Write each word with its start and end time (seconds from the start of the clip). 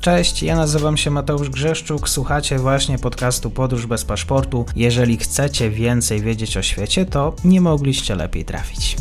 Cześć, 0.00 0.42
ja 0.42 0.56
nazywam 0.56 0.96
się 0.96 1.10
Mateusz 1.10 1.50
Grzeszczuk, 1.50 2.08
słuchacie 2.08 2.58
właśnie 2.58 2.98
podcastu 2.98 3.50
Podróż 3.50 3.86
bez 3.86 4.04
paszportu. 4.04 4.66
Jeżeli 4.76 5.16
chcecie 5.16 5.70
więcej 5.70 6.20
wiedzieć 6.20 6.56
o 6.56 6.62
świecie, 6.62 7.06
to 7.06 7.34
nie 7.44 7.60
mogliście 7.60 8.14
lepiej 8.14 8.44
trafić. 8.44 8.96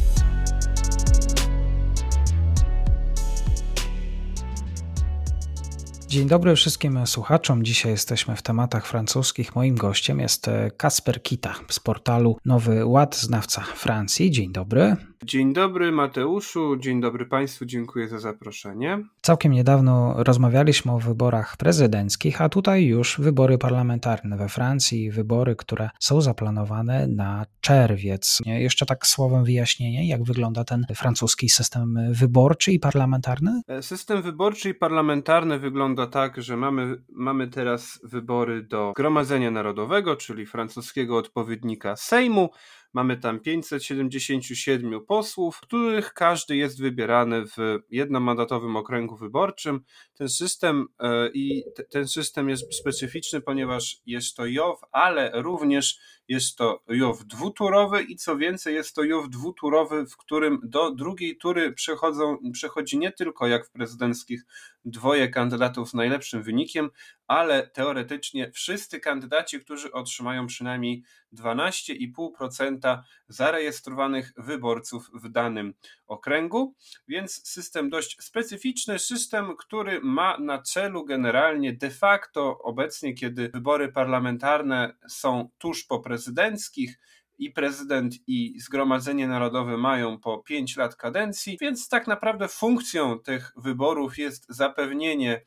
Dzień 6.08 6.28
dobry 6.28 6.56
wszystkim 6.56 7.08
słuchaczom. 7.08 7.64
Dzisiaj 7.64 7.92
jesteśmy 7.92 8.36
w 8.36 8.42
tematach 8.42 8.88
francuskich. 8.88 9.56
Moim 9.56 9.76
gościem 9.76 10.20
jest 10.20 10.50
Kasper 10.78 11.24
Kita 11.24 11.56
z 11.70 11.80
portalu 11.80 12.38
Nowy 12.46 12.86
Ład, 12.86 13.18
znawca 13.18 13.62
Francji. 13.62 14.32
Dzień 14.32 14.52
dobry. 14.52 14.96
Dzień 15.24 15.54
dobry 15.54 15.92
Mateuszu, 15.92 16.78
dzień 16.78 17.02
dobry 17.02 17.26
Państwu, 17.26 17.66
dziękuję 17.66 18.08
za 18.08 18.20
zaproszenie. 18.20 19.04
Całkiem 19.22 19.52
niedawno 19.52 20.14
rozmawialiśmy 20.18 20.92
o 20.92 21.00
wyborach 21.00 21.58
prezydenckich, 21.58 22.42
a 22.42 22.50
tutaj 22.50 22.86
już 22.86 23.20
wybory 23.20 23.58
parlamentarne 23.58 24.38
we 24.38 24.50
Francji, 24.50 25.12
wybory, 25.12 25.56
które 25.56 25.90
są 26.00 26.22
zaplanowane 26.22 27.08
na 27.08 27.46
czerwiec. 27.62 28.40
Jeszcze 28.46 28.86
tak 28.86 29.08
słowem 29.08 29.44
wyjaśnienie, 29.44 30.08
jak 30.08 30.24
wygląda 30.24 30.64
ten 30.64 30.86
francuski 30.96 31.50
system 31.50 32.00
wyborczy 32.12 32.72
i 32.72 32.80
parlamentarny? 32.80 33.62
E, 33.68 33.84
system 33.84 34.22
wyborczy 34.22 34.70
i 34.70 34.74
parlamentarny 34.74 35.60
wygląda 35.60 36.08
tak, 36.08 36.42
że 36.42 36.58
mamy, 36.58 37.02
mamy 37.10 37.48
teraz 37.48 38.00
wybory 38.04 38.64
do 38.64 38.94
Gromadzenia 38.96 39.52
Narodowego, 39.52 40.16
czyli 40.16 40.46
francuskiego 40.46 41.18
odpowiednika 41.18 41.96
Sejmu. 41.96 42.50
Mamy 42.98 43.18
tam 43.18 43.40
577 43.40 45.06
posłów, 45.06 45.60
których 45.60 46.14
każdy 46.14 46.56
jest 46.56 46.82
wybierany 46.82 47.46
w 47.46 47.58
jednomandatowym 47.90 48.76
okręgu 48.76 49.16
wyborczym. 49.16 49.82
Ten 50.14 50.30
system 50.30 50.88
e, 51.00 51.30
i 51.34 51.64
ten 51.90 52.08
system 52.08 52.50
jest 52.50 52.76
specyficzny, 52.76 53.42
ponieważ 53.42 53.98
jest 54.06 54.36
to 54.36 54.46
JOW, 54.46 54.80
ale 54.92 55.32
również 55.34 56.00
jest 56.28 56.58
to 56.58 56.84
JOW 56.88 57.24
dwuturowy 57.26 58.04
i 58.04 58.16
co 58.16 58.38
więcej 58.38 58.76
jest 58.76 58.96
to 58.96 59.04
JOW 59.04 59.28
dwuturowy, 59.28 60.06
w 60.06 60.18
którym 60.18 60.60
do 60.64 60.92
drugiej 60.92 61.38
tury 61.38 61.74
przechodzą, 61.74 62.38
przechodzi 62.54 62.98
nie 62.98 63.12
tylko 63.12 63.48
jak 63.48 63.68
w 63.68 63.72
prezydenckich 63.72 64.46
dwoje 64.86 65.30
kandydatów 65.30 65.90
z 65.90 65.94
najlepszym 65.94 66.44
wynikiem, 66.44 66.90
ale 67.28 67.68
teoretycznie 67.68 68.52
wszyscy 68.52 69.00
kandydaci, 69.00 69.60
którzy 69.60 69.92
otrzymają 69.92 70.48
przynajmniej 70.48 71.04
12,5% 71.34 73.02
zarejestrowanych 73.28 74.34
wyborców 74.38 75.10
w 75.14 75.30
danym 75.30 75.74
okręgu, 76.08 76.76
więc 77.08 77.48
system 77.48 77.90
dość 77.90 78.18
specyficzny, 78.24 79.00
system, 79.00 79.58
który 79.58 80.00
ma 80.02 80.38
na 80.38 80.62
celu 80.62 81.06
generalnie 81.06 81.74
de 81.74 81.90
facto 81.90 82.58
obecnie, 82.60 83.14
kiedy 83.14 83.50
wybory 83.50 83.92
parlamentarne 83.92 84.94
są 85.08 85.50
tuż 85.58 85.84
po 85.84 86.00
prezydenckich, 86.00 87.00
i 87.38 87.52
prezydent 87.52 88.14
i 88.28 88.60
Zgromadzenie 88.60 89.28
Narodowe 89.28 89.78
mają 89.78 90.20
po 90.20 90.38
5 90.38 90.78
lat 90.78 90.96
kadencji, 90.96 91.58
więc 91.62 91.90
tak 91.90 92.08
naprawdę 92.08 92.48
funkcją 92.48 93.20
tych 93.20 93.54
wyborów 93.58 94.18
jest 94.18 94.46
zapewnienie 94.50 95.42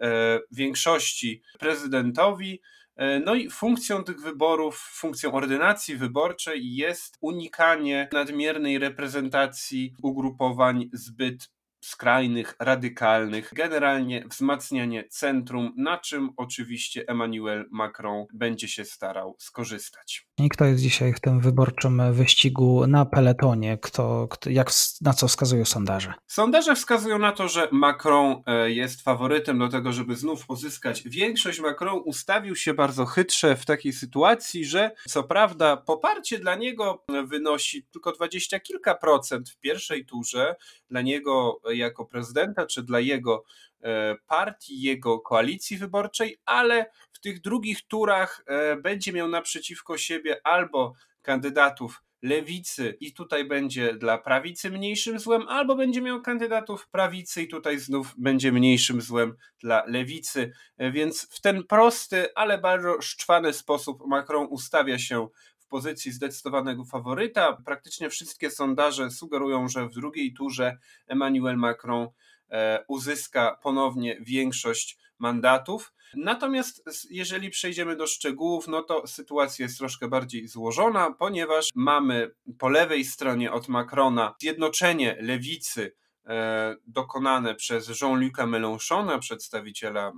e, 0.00 0.40
większości 0.50 1.42
prezydentowi. 1.58 2.60
E, 3.00 3.20
no 3.20 3.34
i 3.34 3.50
funkcją 3.50 4.04
tych 4.04 4.20
wyborów, 4.20 4.78
funkcją 4.78 5.32
ordynacji 5.32 5.96
wyborczej 5.96 6.74
jest 6.76 7.18
unikanie 7.20 8.08
nadmiernej 8.12 8.78
reprezentacji 8.78 9.94
ugrupowań 10.02 10.90
zbyt 10.92 11.50
skrajnych, 11.80 12.56
radykalnych, 12.58 13.50
generalnie 13.54 14.24
wzmacnianie 14.30 15.04
centrum, 15.08 15.72
na 15.76 15.98
czym 15.98 16.30
oczywiście 16.36 17.04
Emmanuel 17.08 17.66
Macron 17.70 18.26
będzie 18.34 18.68
się 18.68 18.84
starał 18.84 19.36
skorzystać. 19.38 20.26
I 20.38 20.48
kto 20.48 20.64
jest 20.64 20.82
dzisiaj 20.82 21.12
w 21.12 21.20
tym 21.20 21.40
wyborczym 21.40 22.12
wyścigu 22.12 22.86
na 22.86 23.04
peletonie? 23.04 23.78
Kto, 23.82 24.28
kto, 24.30 24.50
jak, 24.50 24.70
na 25.00 25.12
co 25.12 25.28
wskazują 25.28 25.64
sondaże? 25.64 26.14
Sondaże 26.26 26.74
wskazują 26.74 27.18
na 27.18 27.32
to, 27.32 27.48
że 27.48 27.68
Macron 27.72 28.42
e, 28.46 28.70
jest 28.70 29.02
faworytem 29.02 29.58
do 29.58 29.68
tego, 29.68 29.92
żeby 29.92 30.16
znów 30.16 30.46
pozyskać 30.46 31.02
większość. 31.06 31.60
Macron 31.60 32.02
ustawił 32.04 32.56
się 32.56 32.74
bardzo 32.74 33.06
chytrze 33.06 33.56
w 33.56 33.64
takiej 33.66 33.92
sytuacji, 33.92 34.64
że 34.64 34.90
co 35.08 35.24
prawda 35.24 35.76
poparcie 35.76 36.38
dla 36.38 36.54
niego 36.54 37.04
wynosi 37.24 37.86
tylko 37.92 38.12
dwadzieścia 38.12 38.60
kilka 38.60 38.94
procent 38.94 39.50
w 39.50 39.58
pierwszej 39.58 40.06
turze, 40.06 40.56
dla 40.90 41.00
niego 41.00 41.60
jako 41.80 42.06
prezydenta, 42.06 42.66
czy 42.66 42.82
dla 42.82 43.00
jego 43.00 43.44
e, 43.82 44.16
partii, 44.26 44.82
jego 44.82 45.20
koalicji 45.20 45.76
wyborczej, 45.76 46.40
ale 46.44 46.90
w 47.12 47.20
tych 47.20 47.40
drugich 47.40 47.86
turach 47.86 48.42
e, 48.46 48.76
będzie 48.76 49.12
miał 49.12 49.28
naprzeciwko 49.28 49.98
siebie 49.98 50.40
albo 50.44 50.94
kandydatów 51.22 52.02
lewicy 52.22 52.96
i 53.00 53.12
tutaj 53.12 53.44
będzie 53.44 53.94
dla 53.94 54.18
prawicy 54.18 54.70
mniejszym 54.70 55.18
złem, 55.18 55.48
albo 55.48 55.76
będzie 55.76 56.00
miał 56.00 56.22
kandydatów 56.22 56.88
prawicy 56.88 57.42
i 57.42 57.48
tutaj 57.48 57.78
znów 57.78 58.14
będzie 58.18 58.52
mniejszym 58.52 59.00
złem 59.00 59.36
dla 59.60 59.84
lewicy. 59.86 60.52
E, 60.78 60.92
więc 60.92 61.28
w 61.30 61.40
ten 61.40 61.64
prosty, 61.64 62.34
ale 62.34 62.58
bardzo 62.58 63.02
szczwany 63.02 63.52
sposób 63.52 64.06
Macron 64.06 64.46
ustawia 64.50 64.98
się 64.98 65.28
pozycji 65.70 66.12
zdecydowanego 66.12 66.84
faworyta. 66.84 67.56
Praktycznie 67.64 68.10
wszystkie 68.10 68.50
sondaże 68.50 69.10
sugerują, 69.10 69.68
że 69.68 69.88
w 69.88 69.94
drugiej 69.94 70.34
turze 70.34 70.78
Emmanuel 71.06 71.56
Macron 71.56 72.08
e, 72.50 72.84
uzyska 72.88 73.58
ponownie 73.62 74.16
większość 74.20 74.98
mandatów. 75.18 75.92
Natomiast 76.14 76.84
jeżeli 77.10 77.50
przejdziemy 77.50 77.96
do 77.96 78.06
szczegółów, 78.06 78.68
no 78.68 78.82
to 78.82 79.06
sytuacja 79.06 79.62
jest 79.62 79.78
troszkę 79.78 80.08
bardziej 80.08 80.48
złożona, 80.48 81.10
ponieważ 81.18 81.68
mamy 81.74 82.30
po 82.58 82.68
lewej 82.68 83.04
stronie 83.04 83.52
od 83.52 83.68
Macrona 83.68 84.34
zjednoczenie 84.40 85.16
lewicy 85.20 85.94
e, 86.26 86.76
dokonane 86.86 87.54
przez 87.54 87.88
Jean-Luc'a 88.02 88.46
Mélenchona, 88.46 89.18
przedstawiciela 89.18 90.12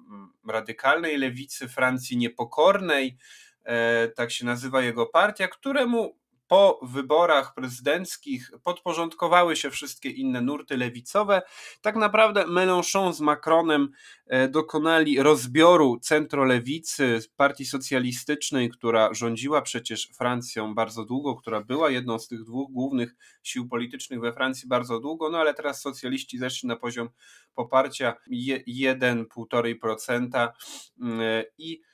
radykalnej 0.49 1.19
lewicy 1.19 1.69
Francji 1.69 2.17
niepokornej, 2.17 3.17
tak 4.17 4.31
się 4.31 4.47
nazywa 4.47 4.83
jego 4.83 5.06
partia, 5.06 5.49
któremu 5.49 6.23
po 6.53 6.81
wyborach 6.83 7.55
prezydenckich 7.55 8.50
podporządkowały 8.65 9.56
się 9.56 9.71
wszystkie 9.71 10.11
inne 10.11 10.41
nurty 10.41 10.77
lewicowe. 10.77 11.43
Tak 11.83 11.97
naprawdę 11.97 12.47
Mélenchon 12.47 13.15
z 13.15 13.21
Macronem 13.21 13.89
e, 14.27 14.49
dokonali 14.49 15.23
rozbioru 15.23 15.99
centrolewicy 16.03 17.21
partii 17.37 17.65
socjalistycznej, 17.65 18.71
która 18.71 19.15
rządziła 19.15 19.62
przecież 19.62 20.09
Francją 20.19 20.75
bardzo 20.75 21.05
długo, 21.05 21.37
która 21.37 21.61
była 21.61 21.91
jedną 21.91 22.19
z 22.19 22.29
tych 22.29 22.44
dwóch 22.44 22.73
głównych 22.73 23.15
sił 23.43 23.69
politycznych 23.69 24.21
we 24.21 24.33
Francji 24.33 24.69
bardzo 24.69 25.00
długo, 25.00 25.31
no 25.31 25.39
ale 25.39 25.55
teraz 25.55 25.81
socjaliści 25.81 26.39
zeszli 26.39 26.69
na 26.69 26.77
poziom 26.77 27.09
poparcia 27.55 28.15
1-1,5% 28.31 30.49
mm, 31.00 31.44
i 31.59 31.81
E, 31.81 31.92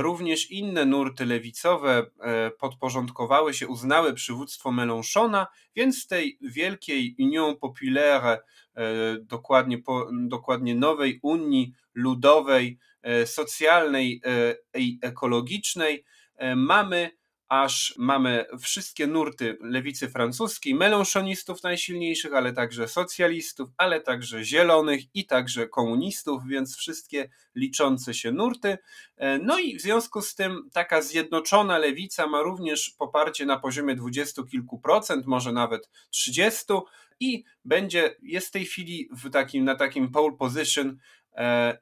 również 0.00 0.50
inne 0.50 0.84
nurty 0.84 1.26
lewicowe 1.26 2.06
e, 2.20 2.50
podporządkowały 2.50 3.54
się, 3.54 3.68
uznały 3.68 4.14
przywództwo 4.14 4.72
Mélenchona, 4.72 5.46
więc 5.76 6.06
tej 6.06 6.38
wielkiej 6.40 7.16
Union 7.18 7.56
Populaire, 7.56 8.24
e, 8.26 8.40
dokładnie, 9.20 9.78
dokładnie 10.12 10.74
nowej 10.74 11.18
Unii 11.22 11.72
Ludowej, 11.94 12.78
socjalnej 13.24 14.22
i 14.74 14.98
ekologicznej, 15.02 16.04
mamy 16.56 17.17
aż 17.48 17.94
mamy 17.98 18.44
wszystkie 18.60 19.06
nurty 19.06 19.58
lewicy 19.60 20.08
francuskiej, 20.08 20.74
melanchonistów 20.74 21.62
najsilniejszych, 21.62 22.34
ale 22.34 22.52
także 22.52 22.88
socjalistów, 22.88 23.70
ale 23.76 24.00
także 24.00 24.44
zielonych 24.44 25.00
i 25.14 25.26
także 25.26 25.68
komunistów, 25.68 26.42
więc 26.46 26.76
wszystkie 26.76 27.30
liczące 27.54 28.14
się 28.14 28.32
nurty. 28.32 28.78
E, 29.16 29.38
no 29.38 29.58
i 29.58 29.76
w 29.76 29.82
związku 29.82 30.22
z 30.22 30.34
tym 30.34 30.68
taka 30.72 31.02
zjednoczona 31.02 31.78
lewica 31.78 32.26
ma 32.26 32.42
również 32.42 32.90
poparcie 32.90 33.46
na 33.46 33.58
poziomie 33.58 33.94
dwudziestu 33.94 34.44
kilku 34.46 34.78
procent, 34.78 35.26
może 35.26 35.52
nawet 35.52 35.90
trzydziestu 36.10 36.84
i 37.20 37.44
będzie, 37.64 38.16
jest 38.22 38.48
w 38.48 38.50
tej 38.50 38.64
chwili 38.64 39.08
w 39.12 39.30
takim, 39.30 39.64
na 39.64 39.74
takim 39.74 40.10
pole 40.10 40.36
position 40.38 40.98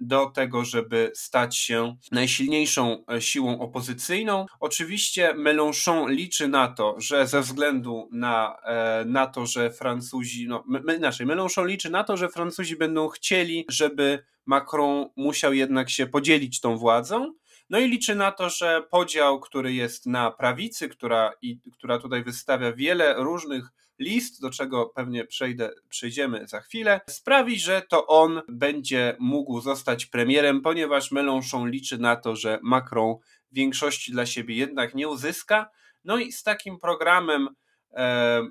do 0.00 0.26
tego, 0.26 0.64
żeby 0.64 1.10
stać 1.14 1.56
się 1.56 1.96
najsilniejszą 2.12 3.04
e, 3.12 3.20
siłą 3.20 3.58
opozycyjną. 3.60 4.46
Oczywiście 4.60 5.34
Mélenchon 5.34 6.10
liczy 6.10 6.48
na 6.48 6.68
to, 6.68 6.94
że 6.98 7.26
ze 7.26 7.40
względu 7.40 8.08
na, 8.12 8.56
e, 8.64 9.04
na 9.04 9.26
to, 9.26 9.46
że 9.46 9.70
Francuzi, 9.70 10.48
no 10.48 10.64
inaczej, 10.96 11.26
Mélenchon 11.26 11.66
liczy 11.66 11.90
na 11.90 12.04
to, 12.04 12.16
że 12.16 12.28
Francuzi 12.28 12.76
będą 12.76 13.08
chcieli, 13.08 13.64
żeby 13.68 14.24
Macron 14.46 15.08
musiał 15.16 15.54
jednak 15.54 15.90
się 15.90 16.06
podzielić 16.06 16.60
tą 16.60 16.76
władzą. 16.76 17.34
No 17.70 17.78
i 17.78 17.88
liczy 17.88 18.14
na 18.14 18.32
to, 18.32 18.50
że 18.50 18.82
podział, 18.90 19.40
który 19.40 19.74
jest 19.74 20.06
na 20.06 20.30
prawicy, 20.30 20.88
która, 20.88 21.32
i, 21.42 21.60
która 21.72 21.98
tutaj 21.98 22.24
wystawia 22.24 22.72
wiele 22.72 23.14
różnych 23.14 23.70
list, 23.98 24.40
do 24.40 24.50
czego 24.50 24.86
pewnie 24.86 25.24
przejdę, 25.24 25.70
przejdziemy 25.88 26.48
za 26.48 26.60
chwilę, 26.60 27.00
sprawi, 27.10 27.60
że 27.60 27.82
to 27.88 28.06
on 28.06 28.42
będzie 28.48 29.16
mógł 29.20 29.60
zostać 29.60 30.06
premierem, 30.06 30.60
ponieważ 30.60 31.12
Mélenchon 31.12 31.70
liczy 31.70 31.98
na 31.98 32.16
to, 32.16 32.36
że 32.36 32.58
Macron 32.62 33.14
większości 33.52 34.12
dla 34.12 34.26
siebie 34.26 34.56
jednak 34.56 34.94
nie 34.94 35.08
uzyska. 35.08 35.70
No 36.04 36.18
i 36.18 36.32
z 36.32 36.42
takim 36.42 36.78
programem 36.78 37.48
e, 37.94 38.42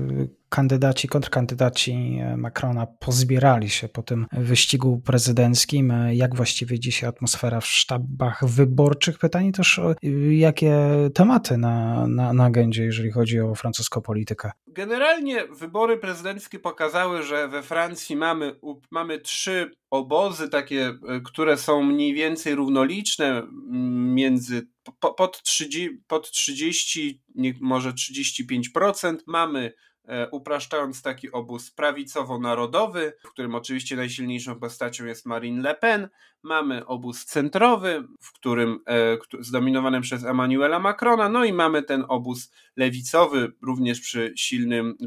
kandydaci, 0.50 1.08
kontrkandydaci 1.08 2.20
e, 2.22 2.38
Macrona 2.38 2.86
pozbierali 2.86 3.70
się 3.70 3.88
po 3.88 4.04
tym 4.04 4.26
wyścigu 4.32 5.02
prezydenckim. 5.06 5.92
E, 5.92 6.16
jak 6.16 6.36
właściwie 6.36 6.80
dzisiaj 6.80 7.10
atmosfera 7.10 7.62
w 7.62 7.66
sztabach 7.66 8.46
wyborczych? 8.46 9.20
Pytanie 9.20 9.52
też, 9.52 9.82
jakie 10.30 10.78
tematy 11.14 11.58
na, 11.58 12.08
na, 12.08 12.34
na 12.34 12.44
agendzie, 12.44 12.84
jeżeli 12.84 13.12
chodzi 13.12 13.40
o 13.40 13.56
francuską 13.56 14.02
politykę? 14.02 14.52
Generalnie 14.78 15.48
wybory 15.48 15.98
prezydenckie 15.98 16.60
pokazały, 16.60 17.24
że 17.24 17.48
we 17.48 17.64
Francji 17.64 18.16
mamy, 18.16 18.60
mamy 18.92 19.20
trzy 19.20 19.72
obozy, 19.90 20.50
takie, 20.50 20.94
które 21.26 21.58
są 21.58 21.84
mniej 21.84 22.14
więcej 22.14 22.56
równoliczne 22.56 23.48
między 24.14 24.68
pod 25.18 25.44
30, 25.44 25.90
pod 26.08 26.32
30 26.32 27.22
może 27.62 27.94
35% 27.94 29.18
mamy 29.28 29.60
e, 29.60 29.74
upraszczając 30.32 31.02
taki 31.02 31.32
obóz 31.32 31.72
prawicowo-narodowy, 31.72 33.14
w 33.24 33.32
którym 33.32 33.56
oczywiście 33.56 33.96
najsilniejszą 33.96 34.60
postacią 34.60 35.06
jest 35.06 35.26
Marine 35.26 35.62
Le 35.62 35.76
Pen. 35.76 36.10
Mamy 36.44 36.86
obóz 36.86 37.26
centrowy, 37.26 38.08
w 38.22 38.34
którym 38.34 38.80
e, 38.88 39.18
zdominowanym 39.40 40.02
przez 40.02 40.24
Emmanuela 40.24 40.80
Macrona, 40.80 41.30
no 41.30 41.46
i 41.46 41.54
mamy 41.54 41.84
ten 41.84 42.06
obóz 42.08 42.52
lewicowy, 42.76 43.52
również 43.62 44.00
przy 44.02 44.34
silnym, 44.36 44.98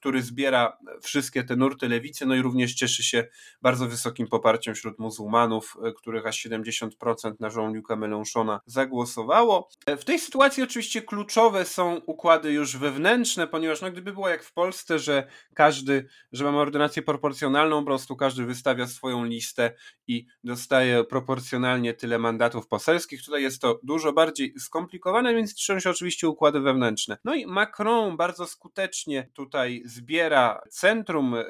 który 0.00 0.22
zbiera 0.22 0.78
wszystkie 1.02 1.44
te 1.44 1.56
nurty 1.56 1.88
lewicy, 1.88 2.26
no 2.26 2.34
i 2.34 2.42
również 2.42 2.74
cieszy 2.74 3.02
się 3.02 3.28
bardzo 3.62 3.86
wysokim 3.86 4.26
poparciem 4.28 4.74
wśród 4.74 4.98
muzułmanów, 4.98 5.76
e, 5.84 5.92
których 5.92 6.26
aż 6.26 6.38
70% 6.38 7.40
na 7.40 7.48
Jean-Luc'a 7.48 7.96
Mélenchona 7.96 8.58
zagłosowało. 8.66 9.68
E, 9.86 9.96
w 9.96 10.04
tej 10.04 10.18
sytuacji 10.18 10.62
oczywiście 10.62 11.02
kluczowe 11.02 11.64
są 11.64 12.00
układy 12.06 12.52
już 12.52 12.76
wewnętrzne, 12.76 13.46
ponieważ 13.46 13.80
no, 13.80 13.90
gdyby 13.90 14.12
było 14.12 14.28
jak 14.28 14.44
w 14.44 14.52
Polsce, 14.52 14.98
że 14.98 15.26
każdy, 15.54 16.08
że 16.32 16.44
mamy 16.44 16.58
ordynację 16.58 17.02
proporcjonalną, 17.02 17.80
po 17.80 17.86
prostu 17.86 18.16
każdy 18.16 18.44
wystawia 18.46 18.86
swoją 18.86 19.24
listę 19.24 19.74
i 20.06 20.26
dostaje 20.44 21.04
proporcjonalnie 21.04 21.94
tyle 21.94 22.18
mandatów 22.18 22.68
poselskich. 22.68 23.24
Tutaj 23.24 23.42
jest 23.42 23.60
to 23.60 23.80
dużo 23.82 24.12
bardziej 24.12 24.54
skomplikowane, 24.58 25.34
więc 25.34 25.50
liczą 25.50 25.80
się 25.80 25.90
oczywiście 25.90 26.28
układy 26.28 26.60
wewnętrzne. 26.60 27.18
No 27.24 27.34
i 27.34 27.46
Macron 27.46 28.16
bardzo 28.16 28.46
skutecznie 28.46 29.30
tutaj 29.34 29.82
zbiera 29.90 30.60
centrum, 30.70 31.34
e, 31.34 31.44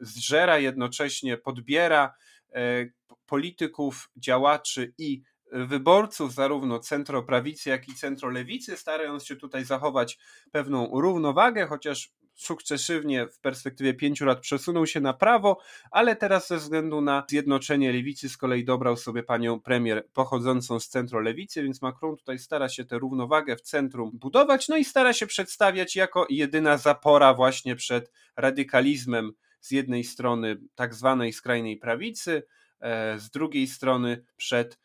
zżera 0.00 0.58
jednocześnie, 0.58 1.36
podbiera 1.36 2.14
e, 2.52 2.86
polityków, 3.26 4.10
działaczy 4.16 4.94
i 4.98 5.22
wyborców 5.52 6.34
zarówno 6.34 6.78
centroprawicy, 6.78 7.70
jak 7.70 7.88
i 7.88 7.94
centrolewicy, 7.94 8.76
starając 8.76 9.24
się 9.24 9.36
tutaj 9.36 9.64
zachować 9.64 10.18
pewną 10.52 11.00
równowagę, 11.00 11.66
chociaż 11.66 12.12
sukcesywnie 12.40 13.26
w 13.26 13.38
perspektywie 13.38 13.94
pięciu 13.94 14.24
lat 14.24 14.40
przesunął 14.40 14.86
się 14.86 15.00
na 15.00 15.14
prawo, 15.14 15.58
ale 15.90 16.16
teraz 16.16 16.48
ze 16.48 16.56
względu 16.56 17.00
na 17.00 17.24
zjednoczenie 17.28 17.92
lewicy 17.92 18.28
z 18.28 18.36
kolei 18.36 18.64
dobrał 18.64 18.96
sobie 18.96 19.22
panią 19.22 19.60
premier 19.60 20.06
pochodzącą 20.12 20.80
z 20.80 20.88
centrolewicy, 20.88 21.62
więc 21.62 21.82
Macron 21.82 22.16
tutaj 22.16 22.38
stara 22.38 22.68
się 22.68 22.84
tę 22.84 22.98
równowagę 22.98 23.56
w 23.56 23.60
centrum 23.60 24.10
budować, 24.14 24.68
no 24.68 24.76
i 24.76 24.84
stara 24.84 25.12
się 25.12 25.26
przedstawiać 25.26 25.96
jako 25.96 26.26
jedyna 26.30 26.78
zapora 26.78 27.34
właśnie 27.34 27.76
przed 27.76 28.12
radykalizmem 28.36 29.32
z 29.60 29.70
jednej 29.70 30.04
strony 30.04 30.56
tak 30.74 30.94
zwanej 30.94 31.32
skrajnej 31.32 31.76
prawicy, 31.76 32.42
e, 32.80 33.18
z 33.18 33.30
drugiej 33.30 33.66
strony 33.66 34.24
przed 34.36 34.78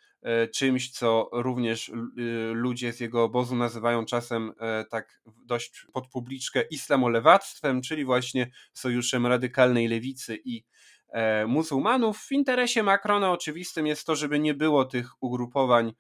czymś, 0.54 0.92
co 0.92 1.30
również 1.32 1.90
y, 1.90 1.94
ludzie 2.54 2.94
z 2.94 3.00
jego 3.00 3.24
obozu 3.24 3.56
nazywają 3.56 4.06
czasem 4.06 4.52
e, 4.60 4.86
tak 4.86 5.22
dość 5.46 5.86
pod 5.94 6.08
publiczkę 6.08 6.62
islamolewactwem, 6.62 7.82
czyli 7.82 8.06
właśnie 8.06 8.52
sojuszem 8.74 9.28
radykalnej 9.28 9.88
lewicy 9.88 10.40
i 10.46 10.64
e, 11.10 11.46
muzułmanów. 11.48 12.18
W 12.18 12.32
interesie 12.32 12.84
Macrona 12.84 13.32
oczywistym 13.32 13.88
jest 13.88 14.06
to, 14.08 14.16
żeby 14.16 14.40
nie 14.40 14.54
było 14.54 14.86
tych 14.86 15.24
ugrupowań 15.24 15.94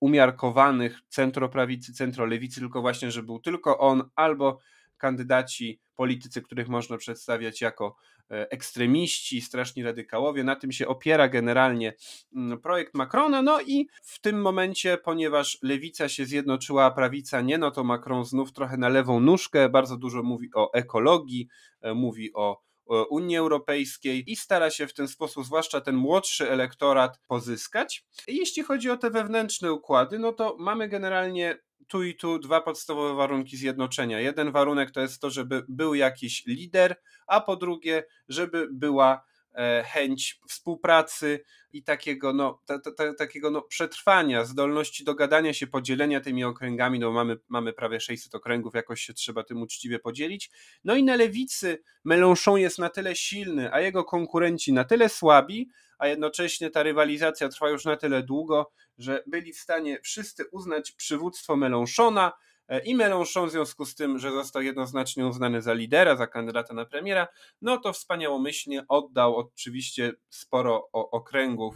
umiarkowanych 0.00 1.00
centroprawicy, 1.08 1.94
centrolewicy, 1.94 2.60
tylko 2.60 2.80
właśnie, 2.80 3.10
żeby 3.10 3.26
był 3.26 3.38
tylko 3.38 3.78
on 3.78 4.10
albo 4.16 4.58
kandydaci, 4.98 5.80
politycy, 5.96 6.42
których 6.42 6.68
można 6.68 6.96
przedstawiać 6.96 7.60
jako 7.60 7.96
e, 8.30 8.50
ekstremiści, 8.50 9.40
straszni 9.40 9.82
radykałowie. 9.82 10.44
Na 10.44 10.56
tym 10.56 10.72
się 10.72 10.88
opiera 10.88 11.28
generalnie 11.28 11.94
mm, 12.36 12.60
projekt 12.60 12.94
Macrona. 12.94 13.42
No 13.42 13.60
i 13.60 13.88
w 14.02 14.20
tym 14.20 14.40
momencie, 14.40 14.98
ponieważ 15.04 15.58
lewica 15.62 16.08
się 16.08 16.26
zjednoczyła, 16.26 16.84
a 16.84 16.90
prawica 16.90 17.40
nie, 17.40 17.58
no 17.58 17.70
to 17.70 17.84
Macron 17.84 18.24
znów 18.24 18.52
trochę 18.52 18.76
na 18.76 18.88
lewą 18.88 19.20
nóżkę, 19.20 19.68
bardzo 19.68 19.96
dużo 19.96 20.22
mówi 20.22 20.48
o 20.54 20.72
ekologii, 20.72 21.48
e, 21.80 21.94
mówi 21.94 22.32
o 22.34 22.68
Unii 23.10 23.36
Europejskiej 23.36 24.32
i 24.32 24.36
stara 24.36 24.70
się 24.70 24.86
w 24.86 24.94
ten 24.94 25.08
sposób, 25.08 25.44
zwłaszcza 25.44 25.80
ten 25.80 25.96
młodszy 25.96 26.50
elektorat, 26.50 27.20
pozyskać. 27.26 28.04
Jeśli 28.28 28.62
chodzi 28.62 28.90
o 28.90 28.96
te 28.96 29.10
wewnętrzne 29.10 29.72
układy, 29.72 30.18
no 30.18 30.32
to 30.32 30.56
mamy 30.58 30.88
generalnie 30.88 31.58
tu 31.88 32.02
i 32.02 32.14
tu 32.14 32.38
dwa 32.38 32.60
podstawowe 32.60 33.14
warunki 33.14 33.56
zjednoczenia. 33.56 34.20
Jeden 34.20 34.52
warunek 34.52 34.90
to 34.90 35.00
jest 35.00 35.20
to, 35.20 35.30
żeby 35.30 35.64
był 35.68 35.94
jakiś 35.94 36.46
lider, 36.46 36.96
a 37.26 37.40
po 37.40 37.56
drugie, 37.56 38.04
żeby 38.28 38.68
była 38.72 39.24
chęć 39.84 40.40
współpracy 40.48 41.40
i 41.72 41.82
takiego, 41.82 42.32
no, 42.32 42.60
ta, 42.66 42.78
ta, 42.78 43.14
takiego 43.14 43.50
no, 43.50 43.62
przetrwania, 43.62 44.44
zdolności 44.44 45.04
dogadania 45.04 45.52
się, 45.52 45.66
podzielenia 45.66 46.20
tymi 46.20 46.44
okręgami, 46.44 46.98
no 46.98 47.12
mamy, 47.12 47.36
mamy 47.48 47.72
prawie 47.72 48.00
600 48.00 48.34
okręgów, 48.34 48.74
jakoś 48.74 49.00
się 49.00 49.14
trzeba 49.14 49.44
tym 49.44 49.62
uczciwie 49.62 49.98
podzielić. 49.98 50.50
No 50.84 50.96
i 50.96 51.04
na 51.04 51.16
lewicy 51.16 51.82
Mélenchon 52.06 52.56
jest 52.56 52.78
na 52.78 52.88
tyle 52.88 53.16
silny, 53.16 53.72
a 53.72 53.80
jego 53.80 54.04
konkurenci 54.04 54.72
na 54.72 54.84
tyle 54.84 55.08
słabi, 55.08 55.68
a 55.98 56.06
jednocześnie 56.06 56.70
ta 56.70 56.82
rywalizacja 56.82 57.48
trwa 57.48 57.68
już 57.68 57.84
na 57.84 57.96
tyle 57.96 58.22
długo, 58.22 58.72
że 58.98 59.22
byli 59.26 59.52
w 59.52 59.58
stanie 59.58 59.98
wszyscy 60.02 60.46
uznać 60.46 60.92
przywództwo 60.92 61.56
Mélenchona 61.56 62.28
e, 62.28 62.32
i 62.84 62.96
Mélenchon 62.96 63.48
w 63.48 63.50
związku 63.50 63.86
z 63.86 63.94
tym, 63.94 64.18
że 64.18 64.30
został 64.30 64.62
jednoznacznie 64.62 65.26
uznany 65.26 65.62
za 65.62 65.72
lidera, 65.72 66.16
za 66.16 66.26
kandydata 66.26 66.74
na 66.74 66.84
premiera, 66.84 67.28
no 67.62 67.76
to 67.76 67.92
wspaniałomyślnie 67.92 68.84
oddał 68.88 69.36
oczywiście 69.36 70.12
sporo 70.28 70.88
okręgów 70.92 71.74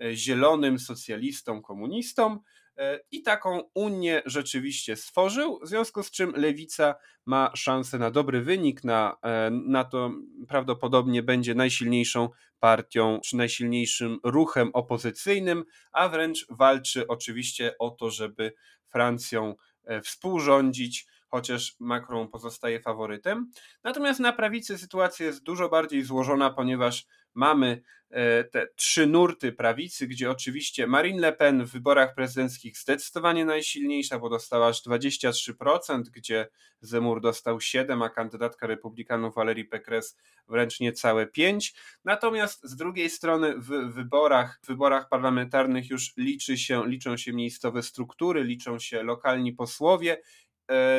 e, 0.00 0.14
zielonym 0.14 0.78
socjalistom, 0.78 1.62
komunistom, 1.62 2.40
E, 2.80 3.00
i 3.10 3.22
taką 3.22 3.62
Unię 3.74 4.22
rzeczywiście 4.26 4.96
stworzył, 4.96 5.60
w 5.62 5.68
związku 5.68 6.02
z 6.02 6.10
czym 6.10 6.32
Lewica 6.36 6.94
ma 7.26 7.52
szansę 7.54 7.98
na 7.98 8.10
dobry 8.10 8.42
wynik, 8.42 8.84
na, 8.84 9.16
e, 9.22 9.50
na 9.50 9.84
to 9.84 10.10
prawdopodobnie 10.48 11.22
będzie 11.22 11.54
najsilniejszą 11.54 12.28
partią, 12.58 13.20
czy 13.24 13.36
najsilniejszym 13.36 14.18
ruchem 14.24 14.70
opozycyjnym, 14.72 15.64
a 15.92 16.08
wręcz 16.08 16.46
walczy 16.50 17.06
oczywiście 17.06 17.78
o 17.78 17.90
to, 17.90 18.10
żeby 18.10 18.52
Francją 18.86 19.50
e, 19.50 19.54
współrządzić, 20.02 21.06
chociaż 21.30 21.76
Macron 21.80 22.28
pozostaje 22.28 22.80
faworytem. 22.80 23.50
Natomiast 23.84 24.20
na 24.20 24.32
prawicy 24.32 24.78
sytuacja 24.78 25.26
jest 25.26 25.42
dużo 25.42 25.68
bardziej 25.68 26.02
złożona, 26.02 26.50
ponieważ 26.50 27.06
mamy 27.34 27.82
e, 28.10 28.44
te 28.44 28.66
trzy 28.76 29.06
nurty 29.06 29.52
prawicy, 29.52 30.06
gdzie 30.06 30.30
oczywiście 30.30 30.86
Marine 30.86 31.20
Le 31.20 31.32
Pen 31.32 31.64
w 31.64 31.70
wyborach 31.70 32.14
prezydenckich 32.14 32.78
zdecydowanie 32.78 33.44
najsilniejsza, 33.44 34.18
bo 34.18 34.28
dostała 34.28 34.66
aż 34.66 34.82
23%, 34.86 36.02
gdzie 36.02 36.48
Zemur 36.80 37.20
dostał 37.20 37.58
7%, 37.58 38.04
a 38.04 38.08
kandydatka 38.08 38.66
republikanów 38.66 39.34
Valerie 39.34 39.64
Pécresse 39.64 40.16
wręcz 40.48 40.80
niecałe 40.80 41.26
5%. 41.26 41.72
Natomiast 42.04 42.64
z 42.64 42.76
drugiej 42.76 43.10
strony 43.10 43.54
w 43.58 43.68
wyborach, 43.94 44.60
w 44.62 44.66
wyborach 44.66 45.08
parlamentarnych 45.08 45.90
już 45.90 46.16
liczy 46.16 46.58
się, 46.58 46.82
liczą 46.86 47.16
się 47.16 47.32
miejscowe 47.32 47.82
struktury, 47.82 48.44
liczą 48.44 48.78
się 48.78 49.02
lokalni 49.02 49.52
posłowie, 49.52 50.22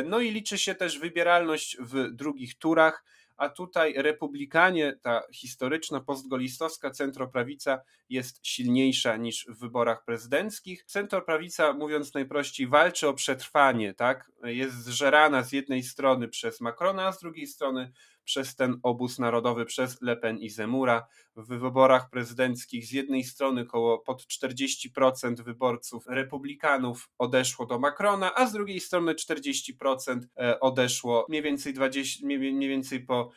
no 0.06 0.20
i 0.20 0.32
liczy 0.32 0.58
się 0.58 0.76
też 0.76 1.00
wybieralność 1.00 1.78
w 1.80 2.12
drugich 2.12 2.58
turach 2.58 3.04
a 3.42 3.50
tutaj 3.50 3.94
republikanie, 3.94 4.98
ta 5.02 5.22
historyczna 5.34 6.00
postgolistowska 6.02 6.92
centroprawica 6.92 7.82
jest 8.10 8.48
silniejsza 8.48 9.18
niż 9.18 9.46
w 9.50 9.60
wyborach 9.60 10.04
prezydenckich. 10.04 10.84
Centroprawica, 10.84 11.74
mówiąc 11.74 12.14
najprościej, 12.14 12.68
walczy 12.68 13.08
o 13.08 13.14
przetrwanie, 13.14 13.94
tak? 13.94 14.32
Jest 14.44 14.86
zżerana 14.86 15.44
z 15.44 15.52
jednej 15.52 15.84
strony 15.84 16.28
przez 16.28 16.62
Macrona, 16.62 17.08
a 17.08 17.12
z 17.12 17.20
drugiej 17.20 17.48
strony 17.48 17.92
przez 18.24 18.56
ten 18.56 18.80
obóz 18.84 19.20
narodowy, 19.20 19.66
przez 19.66 20.02
Le 20.02 20.18
Pen 20.18 20.38
i 20.38 20.50
Zemura. 20.50 21.08
W 21.36 21.60
wyborach 21.60 22.10
prezydenckich 22.10 22.86
z 22.86 22.92
jednej 22.92 23.24
strony 23.24 23.62
około 23.62 24.00
pod 24.00 24.22
40% 24.24 25.44
wyborców 25.44 26.04
republikanów 26.08 27.10
odeszło 27.18 27.66
do 27.66 27.80
Macrona, 27.80 28.36
a 28.36 28.46
z 28.46 28.54
drugiej 28.54 28.80
strony 28.80 29.14
40% 29.14 30.20
e, 30.40 30.60
odeszło 30.60 31.26
mniej 31.30 31.42
więcej, 31.42 31.74
20, 31.74 32.28
mniej 32.28 32.70
więcej 32.70 33.06
po 33.06 33.32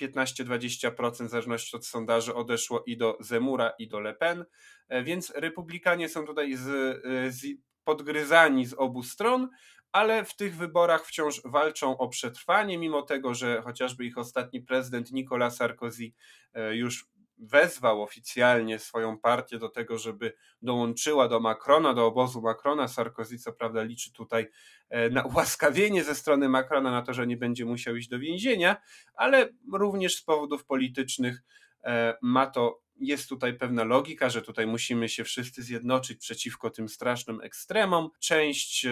15-20% 0.00 1.26
w 1.26 1.30
zależności 1.30 1.76
od 1.76 1.86
sondaży 1.86 2.34
odeszło 2.34 2.82
i 2.86 2.96
do 2.96 3.16
Zemura 3.20 3.72
i 3.78 3.88
do 3.88 4.00
Le 4.00 4.14
Pen, 4.14 4.44
e, 4.88 5.02
więc 5.02 5.32
republikanie 5.36 6.08
są 6.08 6.26
tutaj 6.26 6.56
z, 6.56 6.68
e, 7.06 7.30
z 7.30 7.46
podgryzani 7.84 8.66
z 8.66 8.74
obu 8.74 9.02
stron, 9.02 9.48
ale 9.92 10.24
w 10.24 10.36
tych 10.36 10.56
wyborach 10.56 11.06
wciąż 11.06 11.40
walczą 11.44 11.98
o 11.98 12.08
przetrwanie, 12.08 12.78
mimo 12.78 13.02
tego, 13.02 13.34
że 13.34 13.62
chociażby 13.62 14.04
ich 14.04 14.18
ostatni 14.18 14.62
prezydent 14.62 15.12
Nicolas 15.12 15.56
Sarkozy 15.56 16.12
e, 16.54 16.76
już 16.76 17.10
wezwał 17.40 18.02
oficjalnie 18.02 18.78
swoją 18.78 19.18
partię 19.18 19.58
do 19.58 19.68
tego, 19.68 19.98
żeby 19.98 20.32
dołączyła 20.62 21.28
do 21.28 21.40
Macrona, 21.40 21.94
do 21.94 22.06
obozu 22.06 22.42
Macrona. 22.42 22.88
Sarkozy 22.88 23.38
co 23.38 23.52
prawda 23.52 23.82
liczy 23.82 24.12
tutaj 24.12 24.48
e, 24.88 25.10
na 25.10 25.22
ułaskawienie 25.22 26.04
ze 26.04 26.14
strony 26.14 26.48
Macrona, 26.48 26.90
na 26.90 27.02
to, 27.02 27.14
że 27.14 27.26
nie 27.26 27.36
będzie 27.36 27.64
musiał 27.64 27.96
iść 27.96 28.08
do 28.08 28.18
więzienia, 28.18 28.76
ale 29.14 29.48
również 29.72 30.16
z 30.16 30.22
powodów 30.22 30.64
politycznych 30.64 31.42
e, 31.84 32.14
ma 32.22 32.46
to 32.46 32.80
jest 33.00 33.28
tutaj 33.28 33.58
pewna 33.58 33.84
logika, 33.84 34.30
że 34.30 34.42
tutaj 34.42 34.66
musimy 34.66 35.08
się 35.08 35.24
wszyscy 35.24 35.62
zjednoczyć 35.62 36.18
przeciwko 36.18 36.70
tym 36.70 36.88
strasznym 36.88 37.40
ekstremom. 37.40 38.10
Część, 38.18 38.86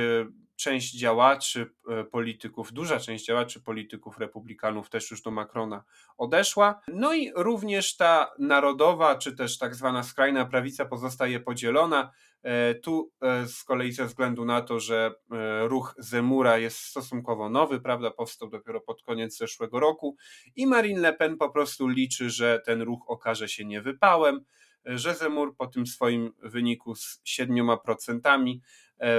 część 0.58 0.98
działaczy, 0.98 1.70
e, 1.88 2.04
polityków, 2.04 2.72
duża 2.72 3.00
część 3.00 3.24
działaczy, 3.24 3.60
polityków, 3.60 4.18
republikanów 4.18 4.90
też 4.90 5.10
już 5.10 5.22
do 5.22 5.30
Macrona 5.30 5.84
odeszła. 6.16 6.80
No 6.88 7.14
i 7.14 7.32
również 7.36 7.96
ta 7.96 8.30
narodowa, 8.38 9.16
czy 9.16 9.36
też 9.36 9.58
tak 9.58 9.74
zwana 9.74 10.02
skrajna 10.02 10.46
prawica 10.46 10.84
pozostaje 10.84 11.40
podzielona. 11.40 12.10
E, 12.42 12.74
tu 12.74 13.12
e, 13.20 13.46
z 13.46 13.64
kolei 13.64 13.92
ze 13.92 14.06
względu 14.06 14.44
na 14.44 14.62
to, 14.62 14.80
że 14.80 15.14
ruch 15.62 15.94
Zemura 15.98 16.58
jest 16.58 16.78
stosunkowo 16.78 17.48
nowy, 17.48 17.80
prawda, 17.80 18.10
powstał 18.10 18.48
dopiero 18.48 18.80
pod 18.80 19.02
koniec 19.02 19.36
zeszłego 19.36 19.80
roku 19.80 20.16
i 20.56 20.66
Marine 20.66 21.00
Le 21.00 21.12
Pen 21.12 21.36
po 21.36 21.50
prostu 21.50 21.88
liczy, 21.88 22.30
że 22.30 22.62
ten 22.66 22.82
ruch 22.82 23.04
okaże 23.06 23.48
się 23.48 23.64
niewypałem, 23.64 24.40
że 24.84 25.14
Zemur 25.14 25.56
po 25.56 25.66
tym 25.66 25.86
swoim 25.86 26.32
wyniku 26.42 26.94
z 26.94 27.22
7% 27.26 28.58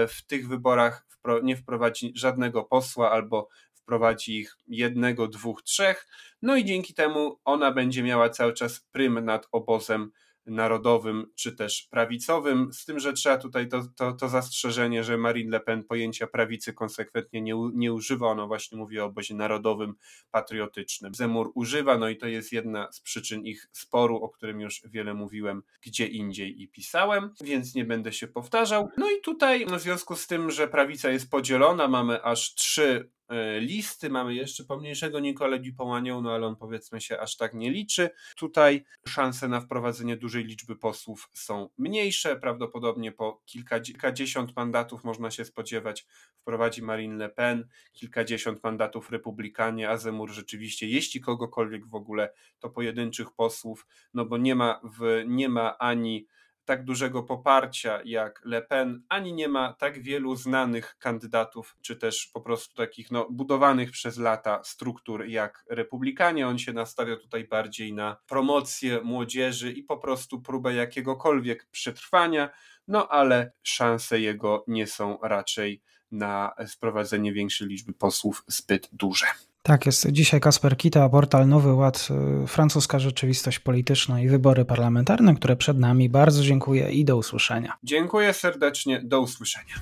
w 0.08 0.25
tych 0.27 0.48
wyborach 0.48 1.09
nie 1.44 1.56
wprowadzi 1.56 2.12
żadnego 2.16 2.64
posła 2.64 3.12
albo 3.12 3.48
wprowadzi 3.76 4.40
ich 4.40 4.58
jednego, 4.68 5.28
dwóch, 5.28 5.62
trzech, 5.64 6.08
no 6.42 6.56
i 6.56 6.66
dzięki 6.66 6.94
temu 6.94 7.40
ona 7.46 7.72
będzie 7.72 8.04
miała 8.04 8.30
cały 8.30 8.54
czas 8.54 8.88
prym 8.92 9.26
nad 9.26 9.48
obozem 9.52 10.12
narodowym 10.50 11.25
czy 11.36 11.56
też 11.56 11.88
prawicowym, 11.91 12.74
z 12.74 12.86
tym, 12.86 13.00
że 13.00 13.13
trzeba 13.13 13.38
tutaj 13.38 13.68
to, 13.68 13.84
to, 13.96 14.13
to 14.13 14.29
zastrzeżenie, 14.29 15.03
że 15.03 15.18
Marine 15.18 15.51
Le 15.51 15.60
Pen 15.60 15.84
pojęcia 15.84 16.27
prawicy 16.27 16.74
konsekwentnie 16.74 17.41
nie, 17.41 17.53
nie 17.74 17.94
używa, 17.94 18.27
ono 18.27 18.48
właśnie 18.48 18.77
mówi 18.77 19.00
o 19.00 19.06
obozie 19.06 19.36
narodowym, 19.36 19.94
patriotycznym. 20.32 21.15
Zemur 21.15 21.51
używa, 21.56 21.98
no 21.98 22.10
i 22.10 22.18
to 22.18 22.27
jest 22.27 22.51
jedna 22.51 22.91
z 22.91 23.01
przyczyn 23.01 23.46
ich 23.46 23.68
sporu, 23.72 24.15
o 24.15 24.29
którym 24.29 24.62
już 24.62 24.82
wiele 24.86 25.13
mówiłem 25.13 25.63
gdzie 25.82 26.08
indziej 26.08 26.62
i 26.62 26.68
pisałem, 26.68 27.34
więc 27.41 27.75
nie 27.75 27.86
będę 27.86 28.13
się 28.13 28.27
powtarzał. 28.27 28.89
No 28.98 29.12
i 29.12 29.22
tutaj, 29.22 29.65
w 29.65 29.79
związku 29.79 30.15
z 30.15 30.27
tym, 30.27 30.51
że 30.51 30.68
prawica 30.68 31.10
jest 31.10 31.29
podzielona, 31.29 31.88
mamy 31.88 32.24
aż 32.24 32.56
trzy 32.56 33.10
listy. 33.59 34.09
Mamy 34.09 34.36
jeszcze 34.36 34.63
pomniejszego 34.63 35.19
Nicole 35.19 35.59
Dupont-Aignan, 35.59 36.21
no 36.21 36.33
ale 36.33 36.48
on 36.48 36.55
powiedzmy 36.55 37.01
się 37.01 37.19
aż 37.19 37.38
tak 37.38 37.53
nie 37.53 37.71
liczy. 37.71 38.09
Tutaj 38.36 38.86
szanse 39.07 39.48
na 39.48 39.62
wprowadzenie 39.62 40.17
dużej 40.17 40.43
liczby 40.43 40.75
posłów 40.75 41.29
są 41.33 41.69
mniejsze. 41.77 42.36
Prawdopodobnie 42.36 43.12
po 43.12 43.41
kilka, 43.45 43.79
kilkadziesiąt 43.79 44.55
mandatów 44.55 45.03
można 45.03 45.31
się 45.31 45.45
spodziewać 45.45 46.05
wprowadzi 46.41 46.81
Marine 46.81 47.17
Le 47.17 47.29
Pen, 47.29 47.67
kilkadziesiąt 47.93 48.63
mandatów 48.63 49.12
Republikanie, 49.12 49.89
a 49.89 49.98
Zemur 49.98 50.31
rzeczywiście, 50.31 50.88
jeśli 50.88 51.21
kogokolwiek 51.21 51.88
w 51.88 51.95
ogóle, 51.95 52.33
to 52.59 52.69
pojedynczych 52.69 53.31
posłów, 53.31 53.88
no 54.13 54.25
bo 54.25 54.38
nie 54.38 54.55
ma, 54.55 54.81
w, 54.83 55.24
nie 55.27 55.50
ma 55.50 55.77
ani 55.77 56.27
tak 56.70 56.84
dużego 56.84 57.24
poparcia 57.24 58.02
jak 58.06 58.42
Le 58.46 58.62
Pen, 58.62 59.04
ani 59.10 59.34
nie 59.34 59.48
ma 59.48 59.74
tak 59.74 60.04
wielu 60.04 60.36
znanych 60.36 60.98
kandydatów, 61.00 61.78
czy 61.82 61.96
też 61.96 62.28
po 62.34 62.42
prostu 62.42 62.76
takich 62.76 63.12
no, 63.12 63.28
budowanych 63.30 63.92
przez 63.92 64.18
lata 64.18 64.64
struktur 64.64 65.26
jak 65.26 65.66
Republikanie. 65.70 66.48
On 66.48 66.60
się 66.60 66.74
nastawia 66.74 67.18
tutaj 67.18 67.44
bardziej 67.44 67.94
na 67.94 68.18
promocję 68.28 69.02
młodzieży 69.04 69.72
i 69.72 69.84
po 69.84 69.98
prostu 69.98 70.42
próbę 70.42 70.74
jakiegokolwiek 70.74 71.68
przetrwania, 71.72 72.50
no 72.88 73.08
ale 73.08 73.52
szanse 73.64 74.20
jego 74.20 74.64
nie 74.68 74.88
są 74.88 75.18
raczej 75.24 75.82
na 76.12 76.54
sprowadzenie 76.68 77.34
większej 77.34 77.68
liczby 77.68 77.94
posłów 77.94 78.44
zbyt 78.48 78.90
duże. 78.92 79.26
Tak 79.70 79.86
jest. 79.86 80.12
Dzisiaj 80.12 80.42
Kasper 80.42 80.78
Kita, 80.78 81.10
portal 81.10 81.48
Nowy 81.48 81.74
Ład, 81.74 82.08
y, 82.44 82.48
francuska 82.48 83.00
rzeczywistość 83.00 83.60
polityczna 83.60 84.22
i 84.22 84.28
wybory 84.28 84.66
parlamentarne, 84.66 85.36
które 85.36 85.56
przed 85.56 85.80
nami. 85.80 86.10
Bardzo 86.10 86.44
dziękuję 86.44 86.92
i 86.92 87.06
do 87.06 87.18
usłyszenia. 87.18 87.78
Dziękuję 87.84 88.34
serdecznie, 88.34 89.02
do 89.04 89.22
usłyszenia. 89.22 89.74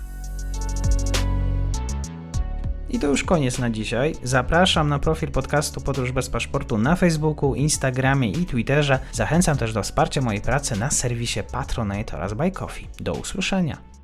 I 2.90 3.00
to 3.00 3.08
już 3.08 3.24
koniec 3.24 3.60
na 3.60 3.70
dzisiaj. 3.70 4.16
Zapraszam 4.24 4.90
na 4.90 5.00
profil 5.00 5.32
podcastu 5.32 5.82
Podróż 5.82 6.12
bez 6.12 6.30
paszportu 6.30 6.78
na 6.78 6.96
Facebooku, 6.96 7.56
Instagramie 7.56 8.32
i 8.32 8.46
Twitterze. 8.46 9.00
Zachęcam 9.12 9.58
też 9.58 9.74
do 9.74 9.84
wsparcia 9.84 10.22
mojej 10.22 10.42
pracy 10.42 10.80
na 10.80 10.92
serwisie 10.92 11.40
Patronite 11.52 12.18
oraz 12.18 12.34
Buy 12.34 12.52
Coffee. 12.52 12.88
Do 13.00 13.14
usłyszenia. 13.14 13.97